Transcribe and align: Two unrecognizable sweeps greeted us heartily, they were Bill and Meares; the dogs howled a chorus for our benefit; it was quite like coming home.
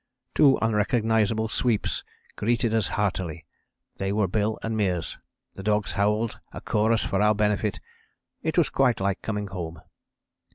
Two 0.33 0.57
unrecognizable 0.63 1.47
sweeps 1.47 2.03
greeted 2.35 2.73
us 2.73 2.87
heartily, 2.87 3.45
they 3.97 4.11
were 4.11 4.27
Bill 4.27 4.57
and 4.63 4.75
Meares; 4.75 5.19
the 5.53 5.61
dogs 5.61 5.91
howled 5.91 6.39
a 6.51 6.59
chorus 6.59 7.03
for 7.05 7.21
our 7.21 7.35
benefit; 7.35 7.79
it 8.41 8.57
was 8.57 8.71
quite 8.71 8.99
like 8.99 9.21
coming 9.21 9.45
home. 9.49 9.79